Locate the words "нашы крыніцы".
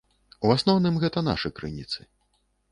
1.29-2.11